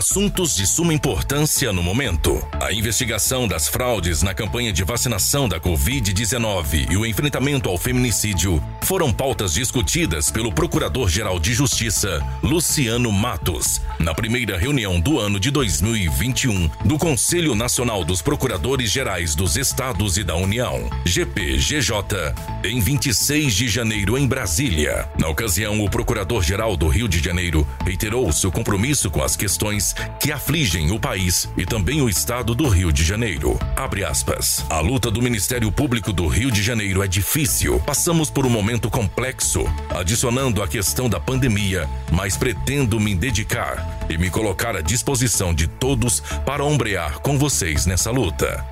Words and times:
Assuntos 0.00 0.56
de 0.56 0.66
suma 0.66 0.94
importância 0.94 1.74
no 1.74 1.82
momento. 1.82 2.42
A 2.58 2.72
investigação 2.72 3.46
das 3.46 3.68
fraudes 3.68 4.22
na 4.22 4.32
campanha 4.32 4.72
de 4.72 4.82
vacinação 4.82 5.46
da 5.46 5.60
Covid-19 5.60 6.90
e 6.90 6.96
o 6.96 7.04
enfrentamento 7.04 7.68
ao 7.68 7.76
feminicídio 7.76 8.64
foram 8.82 9.12
pautas 9.12 9.54
discutidas 9.54 10.30
pelo 10.30 10.52
Procurador-Geral 10.52 11.38
de 11.38 11.52
Justiça, 11.52 12.20
Luciano 12.42 13.12
Matos, 13.12 13.80
na 13.98 14.14
primeira 14.14 14.58
reunião 14.58 14.98
do 14.98 15.18
ano 15.18 15.38
de 15.38 15.50
2021 15.50 16.68
do 16.84 16.98
Conselho 16.98 17.54
Nacional 17.54 18.04
dos 18.04 18.22
Procuradores 18.22 18.90
Gerais 18.90 19.34
dos 19.34 19.56
Estados 19.56 20.16
e 20.16 20.24
da 20.24 20.34
União, 20.34 20.88
GPGJ, 21.04 22.34
em 22.64 22.80
26 22.80 23.54
de 23.54 23.68
janeiro 23.68 24.18
em 24.18 24.26
Brasília. 24.26 25.08
Na 25.18 25.28
ocasião, 25.28 25.84
o 25.84 25.90
Procurador-Geral 25.90 26.76
do 26.76 26.88
Rio 26.88 27.08
de 27.08 27.18
Janeiro 27.18 27.66
reiterou 27.84 28.32
seu 28.32 28.50
compromisso 28.50 29.10
com 29.10 29.22
as 29.22 29.36
questões 29.36 29.94
que 30.18 30.32
afligem 30.32 30.90
o 30.90 30.98
país 30.98 31.48
e 31.56 31.64
também 31.64 32.00
o 32.02 32.08
estado 32.08 32.54
do 32.54 32.68
Rio 32.68 32.92
de 32.92 33.04
Janeiro. 33.04 33.58
Abre 33.76 34.04
aspas. 34.04 34.64
A 34.68 34.80
luta 34.80 35.10
do 35.10 35.22
Ministério 35.22 35.70
Público 35.70 36.12
do 36.12 36.26
Rio 36.26 36.50
de 36.50 36.62
Janeiro 36.62 37.02
é 37.02 37.06
difícil. 37.06 37.78
Passamos 37.80 38.30
por 38.30 38.46
um 38.46 38.50
momento 38.50 38.69
complexo, 38.78 39.64
adicionando 39.90 40.62
a 40.62 40.68
questão 40.68 41.08
da 41.08 41.18
pandemia, 41.18 41.88
mas 42.12 42.36
pretendo 42.36 43.00
me 43.00 43.14
dedicar 43.14 44.06
e 44.08 44.18
me 44.18 44.30
colocar 44.30 44.76
à 44.76 44.80
disposição 44.80 45.54
de 45.54 45.66
todos 45.66 46.20
para 46.44 46.64
ombrear 46.64 47.20
com 47.20 47.38
vocês 47.38 47.86
nessa 47.86 48.10
luta. 48.10 48.64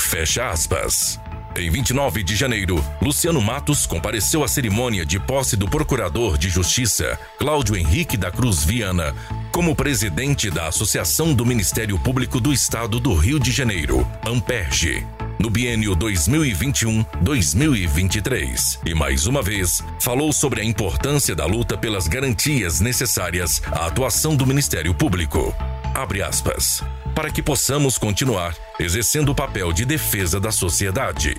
Fecha 0.00 0.48
aspas. 0.48 1.20
Em 1.56 1.70
29 1.70 2.24
de 2.24 2.34
janeiro, 2.34 2.84
Luciano 3.00 3.40
Matos 3.40 3.86
compareceu 3.86 4.42
à 4.42 4.48
cerimônia 4.48 5.06
de 5.06 5.20
posse 5.20 5.56
do 5.56 5.68
Procurador 5.68 6.36
de 6.36 6.48
Justiça, 6.48 7.16
Cláudio 7.38 7.76
Henrique 7.76 8.16
da 8.16 8.30
Cruz 8.30 8.64
Viana, 8.64 9.14
como 9.52 9.76
presidente 9.76 10.50
da 10.50 10.66
Associação 10.66 11.32
do 11.32 11.46
Ministério 11.46 11.96
Público 11.96 12.40
do 12.40 12.52
Estado 12.52 12.98
do 12.98 13.14
Rio 13.14 13.38
de 13.38 13.52
Janeiro, 13.52 14.04
Amperge, 14.26 15.06
no 15.44 15.50
biênio 15.50 15.94
2021-2023. 15.96 18.78
E 18.86 18.94
mais 18.94 19.26
uma 19.26 19.42
vez, 19.42 19.84
falou 20.00 20.32
sobre 20.32 20.62
a 20.62 20.64
importância 20.64 21.36
da 21.36 21.44
luta 21.44 21.76
pelas 21.76 22.08
garantias 22.08 22.80
necessárias 22.80 23.60
à 23.70 23.84
atuação 23.84 24.34
do 24.34 24.46
Ministério 24.46 24.94
Público. 24.94 25.54
Abre 25.94 26.22
aspas 26.22 26.82
para 27.14 27.30
que 27.30 27.42
possamos 27.42 27.98
continuar 27.98 28.56
exercendo 28.80 29.32
o 29.32 29.34
papel 29.34 29.70
de 29.70 29.84
defesa 29.84 30.40
da 30.40 30.50
sociedade. 30.50 31.36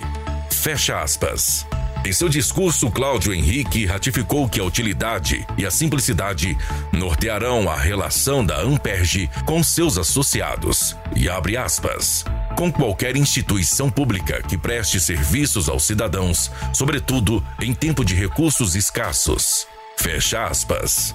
Fecha 0.52 1.02
aspas. 1.02 1.66
Em 2.04 2.12
seu 2.12 2.28
discurso, 2.28 2.88
Cláudio 2.88 3.34
Henrique 3.34 3.86
ratificou 3.86 4.48
que 4.48 4.60
a 4.60 4.64
utilidade 4.64 5.44
e 5.58 5.66
a 5.66 5.70
simplicidade 5.70 6.56
nortearão 6.92 7.68
a 7.68 7.76
relação 7.76 8.46
da 8.46 8.60
Amperge 8.60 9.28
com 9.44 9.64
seus 9.64 9.98
associados. 9.98 10.96
E 11.16 11.28
abre 11.28 11.56
aspas. 11.56 12.24
Com 12.56 12.72
qualquer 12.72 13.16
instituição 13.16 13.90
pública 13.90 14.42
que 14.42 14.56
preste 14.56 14.98
serviços 14.98 15.68
aos 15.68 15.84
cidadãos, 15.84 16.50
sobretudo 16.72 17.44
em 17.60 17.74
tempo 17.74 18.02
de 18.02 18.14
recursos 18.14 18.74
escassos. 18.74 19.66
Fecha 19.98 20.46
aspas. 20.46 21.14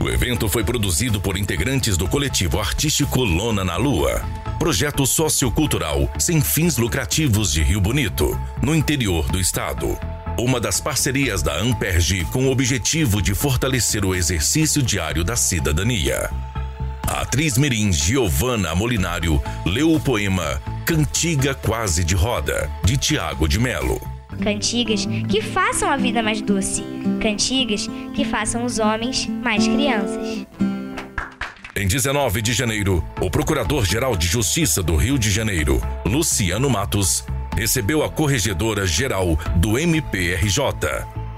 O 0.00 0.08
evento 0.08 0.48
foi 0.48 0.64
produzido 0.64 1.20
por 1.20 1.38
integrantes 1.38 1.96
do 1.96 2.08
coletivo 2.08 2.58
artístico 2.58 3.22
Lona 3.22 3.64
na 3.64 3.76
Lua, 3.76 4.20
projeto 4.58 5.06
sociocultural 5.06 6.12
sem 6.18 6.40
fins 6.40 6.76
lucrativos 6.76 7.52
de 7.52 7.62
Rio 7.62 7.80
Bonito, 7.80 8.36
no 8.60 8.74
interior 8.74 9.30
do 9.30 9.38
estado. 9.38 9.96
Uma 10.36 10.60
das 10.60 10.80
parcerias 10.80 11.40
da 11.40 11.56
Amperge 11.56 12.24
com 12.32 12.48
o 12.48 12.50
objetivo 12.50 13.22
de 13.22 13.32
fortalecer 13.32 14.04
o 14.04 14.12
exercício 14.12 14.82
diário 14.82 15.22
da 15.22 15.36
cidadania. 15.36 16.28
Atriz 17.34 17.58
mirim 17.58 17.92
Giovanna 17.92 18.76
Molinário 18.76 19.42
leu 19.66 19.92
o 19.92 19.98
poema 19.98 20.62
Cantiga 20.86 21.52
Quase 21.52 22.04
de 22.04 22.14
Roda, 22.14 22.70
de 22.84 22.96
Tiago 22.96 23.48
de 23.48 23.58
Melo. 23.58 24.00
Cantigas 24.40 25.04
que 25.28 25.42
façam 25.42 25.90
a 25.90 25.96
vida 25.96 26.22
mais 26.22 26.40
doce. 26.40 26.84
Cantigas 27.20 27.90
que 28.14 28.24
façam 28.24 28.64
os 28.64 28.78
homens 28.78 29.26
mais 29.26 29.66
crianças. 29.66 30.46
Em 31.74 31.88
19 31.88 32.40
de 32.40 32.52
janeiro, 32.52 33.04
o 33.20 33.28
Procurador-Geral 33.28 34.14
de 34.16 34.28
Justiça 34.28 34.80
do 34.80 34.94
Rio 34.94 35.18
de 35.18 35.28
Janeiro, 35.28 35.82
Luciano 36.06 36.70
Matos, 36.70 37.24
recebeu 37.56 38.04
a 38.04 38.08
Corregedora 38.08 38.86
Geral 38.86 39.36
do 39.56 39.76
MPRJ, 39.76 40.62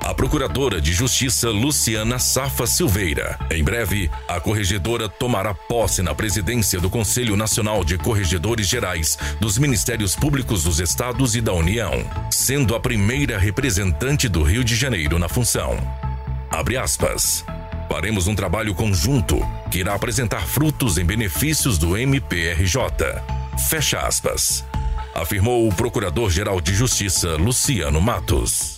a 0.06 0.14
Procuradora 0.14 0.80
de 0.80 0.92
Justiça 0.92 1.50
Luciana 1.50 2.20
Safa 2.20 2.64
Silveira. 2.64 3.36
Em 3.50 3.64
breve, 3.64 4.08
a 4.28 4.38
corregedora 4.38 5.08
tomará 5.08 5.52
posse 5.52 6.00
na 6.00 6.14
presidência 6.14 6.78
do 6.78 6.88
Conselho 6.88 7.36
Nacional 7.36 7.84
de 7.84 7.98
Corregedores 7.98 8.68
Gerais 8.68 9.18
dos 9.40 9.58
Ministérios 9.58 10.14
Públicos 10.14 10.62
dos 10.62 10.78
Estados 10.78 11.34
e 11.34 11.40
da 11.40 11.52
União, 11.52 11.90
sendo 12.30 12.76
a 12.76 12.80
primeira 12.80 13.36
representante 13.36 14.28
do 14.28 14.44
Rio 14.44 14.62
de 14.62 14.76
Janeiro 14.76 15.18
na 15.18 15.28
função. 15.28 15.76
Abre 16.52 16.76
aspas. 16.76 17.44
Faremos 17.90 18.28
um 18.28 18.34
trabalho 18.36 18.76
conjunto 18.76 19.40
que 19.72 19.80
irá 19.80 19.94
apresentar 19.94 20.46
frutos 20.46 20.98
em 20.98 21.04
benefícios 21.04 21.78
do 21.78 21.96
MPRJ. 21.96 22.80
Fecha 23.68 23.98
aspas. 23.98 24.64
Afirmou 25.12 25.66
o 25.66 25.74
Procurador-Geral 25.74 26.60
de 26.60 26.72
Justiça 26.72 27.34
Luciano 27.34 28.00
Matos. 28.00 28.75